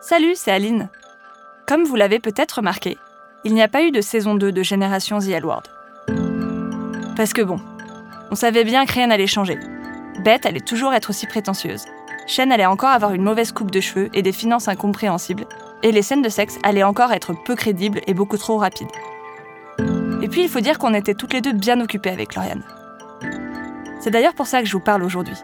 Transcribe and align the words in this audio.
Salut, 0.00 0.34
c'est 0.36 0.52
Aline. 0.52 0.90
Comme 1.66 1.82
vous 1.82 1.96
l'avez 1.96 2.20
peut-être 2.20 2.58
remarqué, 2.58 2.98
il 3.42 3.52
n'y 3.52 3.62
a 3.62 3.68
pas 3.68 3.82
eu 3.82 3.90
de 3.90 4.00
saison 4.00 4.36
2 4.36 4.52
de 4.52 4.62
Génération 4.62 5.18
The 5.18 5.30
L 5.30 5.44
Word. 5.44 5.64
Parce 7.16 7.32
que 7.32 7.42
bon, 7.42 7.58
on 8.30 8.36
savait 8.36 8.62
bien 8.62 8.86
que 8.86 8.92
rien 8.92 9.08
n'allait 9.08 9.26
changer. 9.26 9.58
Beth 10.24 10.46
allait 10.46 10.60
toujours 10.60 10.94
être 10.94 11.10
aussi 11.10 11.26
prétentieuse. 11.26 11.84
Shen 12.28 12.52
allait 12.52 12.64
encore 12.64 12.90
avoir 12.90 13.12
une 13.12 13.24
mauvaise 13.24 13.50
coupe 13.50 13.72
de 13.72 13.80
cheveux 13.80 14.08
et 14.14 14.22
des 14.22 14.30
finances 14.30 14.68
incompréhensibles. 14.68 15.46
Et 15.82 15.90
les 15.90 16.02
scènes 16.02 16.22
de 16.22 16.28
sexe 16.28 16.58
allaient 16.62 16.84
encore 16.84 17.12
être 17.12 17.34
peu 17.44 17.56
crédibles 17.56 18.00
et 18.06 18.14
beaucoup 18.14 18.38
trop 18.38 18.58
rapides. 18.58 18.86
Et 20.22 20.28
puis 20.28 20.42
il 20.42 20.48
faut 20.48 20.60
dire 20.60 20.78
qu'on 20.78 20.94
était 20.94 21.14
toutes 21.14 21.32
les 21.32 21.40
deux 21.40 21.52
bien 21.52 21.80
occupées 21.80 22.10
avec 22.10 22.36
Lauriane. 22.36 22.62
C'est 23.98 24.10
d'ailleurs 24.10 24.34
pour 24.34 24.46
ça 24.46 24.60
que 24.60 24.68
je 24.68 24.72
vous 24.72 24.82
parle 24.82 25.02
aujourd'hui. 25.02 25.36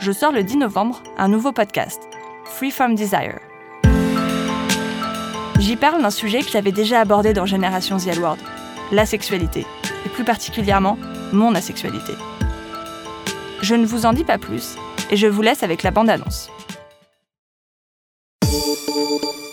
Je 0.00 0.10
sors 0.10 0.32
le 0.32 0.42
10 0.42 0.56
novembre 0.56 1.02
un 1.18 1.28
nouveau 1.28 1.52
podcast, 1.52 2.02
Free 2.46 2.72
From 2.72 2.96
Desire. 2.96 3.38
J'y 5.60 5.76
parle 5.76 6.00
d'un 6.00 6.10
sujet 6.10 6.40
que 6.40 6.50
j'avais 6.50 6.72
déjà 6.72 7.00
abordé 7.00 7.34
dans 7.34 7.44
Génération 7.44 7.98
The 7.98 8.06
L 8.06 8.20
Word, 8.20 8.38
la 8.92 9.04
sexualité, 9.04 9.66
et 10.06 10.08
plus 10.08 10.24
particulièrement 10.24 10.96
mon 11.32 11.54
asexualité. 11.54 12.14
Je 13.60 13.74
ne 13.74 13.84
vous 13.84 14.06
en 14.06 14.14
dis 14.14 14.24
pas 14.24 14.38
plus, 14.38 14.76
et 15.10 15.18
je 15.18 15.26
vous 15.26 15.42
laisse 15.42 15.62
avec 15.62 15.82
la 15.82 15.90
bande-annonce. 15.90 16.48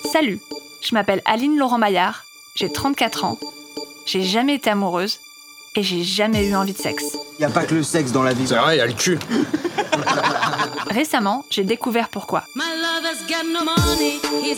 Salut, 0.10 0.40
je 0.82 0.96
m'appelle 0.96 1.22
Aline 1.26 1.58
Laurent 1.58 1.78
Maillard, 1.78 2.24
j'ai 2.56 2.72
34 2.72 3.26
ans, 3.26 3.38
j'ai 4.06 4.24
jamais 4.24 4.56
été 4.56 4.70
amoureuse, 4.70 5.20
et 5.76 5.84
j'ai 5.84 6.04
jamais 6.04 6.48
eu 6.48 6.56
envie 6.56 6.72
de 6.72 6.78
sexe. 6.78 7.18
Y 7.38 7.44
a 7.44 7.50
pas 7.50 7.66
que 7.66 7.76
le 7.76 7.84
sexe 7.84 8.14
dans 8.14 8.24
la 8.24 8.34
vie. 8.34 8.48
C'est 8.48 8.56
vrai, 8.56 8.78
il 8.78 8.80
y 8.80 8.82
a 8.82 8.88
le 8.88 8.94
cul. 8.94 9.20
Récemment, 10.90 11.44
j'ai 11.50 11.66
découvert 11.66 12.08
pourquoi. 12.08 12.46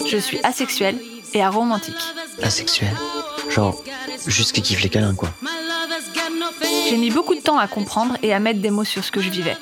Je 0.07 0.17
suis 0.17 0.39
asexuelle 0.43 0.99
et 1.33 1.41
aromantique. 1.43 1.95
Asexuel 2.41 2.89
Genre, 3.49 3.81
juste 4.27 4.51
qui 4.53 4.61
kiffe 4.61 4.81
les 4.81 4.89
câlins, 4.89 5.15
quoi. 5.15 5.29
J'ai 6.89 6.97
mis 6.97 7.09
beaucoup 7.11 7.35
de 7.35 7.39
temps 7.41 7.57
à 7.57 7.67
comprendre 7.67 8.15
et 8.23 8.33
à 8.33 8.39
mettre 8.39 8.59
des 8.61 8.69
mots 8.71 8.83
sur 8.83 9.03
ce 9.03 9.11
que 9.11 9.21
je 9.21 9.29
vivais. 9.29 9.57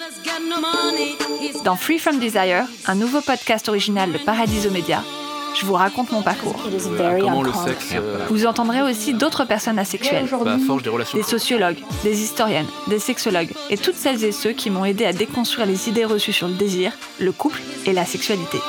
Dans 1.63 1.75
Free 1.75 1.99
From 1.99 2.19
Desire, 2.19 2.65
un 2.85 2.95
nouveau 2.95 3.21
podcast 3.21 3.67
original 3.69 4.11
de 4.11 4.17
Paradiso 4.17 4.69
Media, 4.69 5.03
je 5.59 5.65
vous 5.65 5.73
raconte 5.73 6.11
mon 6.11 6.21
parcours. 6.21 6.55
Comment 7.19 7.41
le 7.41 7.51
sexe. 7.51 7.93
euh, 7.95 8.25
Vous 8.29 8.45
entendrez 8.45 8.81
aussi 8.83 9.13
d'autres 9.13 9.43
personnes 9.45 9.79
asexuelles, 9.79 10.27
bah, 10.43 10.57
des 11.13 11.23
sociologues, 11.23 11.77
des 12.03 12.21
historiennes, 12.21 12.67
des 12.87 12.99
sexologues 12.99 13.49
et 13.69 13.77
toutes 13.77 13.95
celles 13.95 14.23
et 14.23 14.31
ceux 14.31 14.51
qui 14.51 14.69
m'ont 14.69 14.85
aidé 14.85 15.05
à 15.05 15.13
déconstruire 15.13 15.65
les 15.65 15.89
idées 15.89 16.05
reçues 16.05 16.33
sur 16.33 16.47
le 16.47 16.53
désir, 16.53 16.91
le 17.19 17.31
couple 17.31 17.59
et 17.85 17.93
la 17.93 18.05
sexualité. 18.05 18.59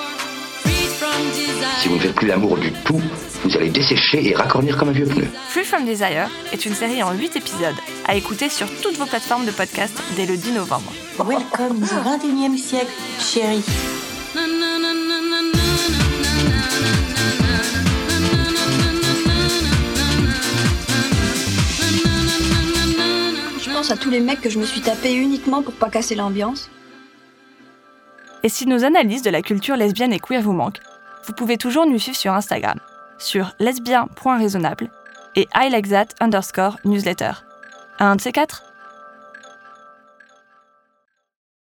Si 1.79 1.87
vous 1.87 1.95
ne 1.95 2.01
faites 2.01 2.15
plus 2.17 2.27
l'amour 2.27 2.59
du 2.59 2.73
tout, 2.73 3.01
vous 3.45 3.57
allez 3.57 3.71
dessécher 3.71 4.29
et 4.29 4.35
racornir 4.35 4.77
comme 4.77 4.89
un 4.89 4.93
vieux 4.93 5.07
pneu. 5.07 5.29
Free 5.49 5.63
From 5.63 5.85
Desire 5.85 6.29
est 6.53 6.67
une 6.67 6.75
série 6.75 7.05
en 7.05 7.13
8 7.13 7.37
épisodes 7.37 7.77
à 8.05 8.17
écouter 8.17 8.49
sur 8.49 8.67
toutes 8.83 8.97
vos 8.97 9.07
plateformes 9.07 9.47
de 9.47 9.53
podcast 9.53 9.97
dès 10.17 10.27
le 10.27 10.37
10 10.37 10.55
novembre. 10.55 10.93
Welcome 11.21 11.85
au 11.85 11.87
21e 11.87 12.57
siècle, 12.57 12.91
chérie. 13.21 13.63
Je 23.61 23.73
pense 23.73 23.93
à 23.93 23.97
tous 23.97 24.11
les 24.11 24.19
mecs 24.19 24.41
que 24.41 24.51
je 24.51 24.59
me 24.59 24.65
suis 24.65 24.81
tapé 24.81 25.15
uniquement 25.15 25.63
pour 25.63 25.75
pas 25.75 25.91
casser 25.91 26.17
l'ambiance. 26.17 26.71
Et 28.43 28.49
si 28.49 28.67
nos 28.67 28.83
analyses 28.83 29.23
de 29.23 29.31
la 29.31 29.43
culture 29.43 29.77
lesbienne 29.77 30.13
et 30.13 30.19
queer 30.19 30.43
vous 30.43 30.53
manquent, 30.53 30.81
vous 31.29 31.35
pouvez 31.35 31.59
toujours 31.59 31.85
nous 31.85 31.99
suivre 31.99 32.17
sur 32.17 32.33
Instagram, 32.33 32.79
sur 33.19 33.55
lesbien.raisonnable 33.61 34.91
et 35.37 35.47
I 35.55 35.69
like 35.71 35.91
that 35.91 36.07
underscore 36.21 36.79
newsletter. 36.85 37.33
Un 37.99 38.17
de 38.17 38.21
ces 38.21 38.33
quatre? 38.33 38.68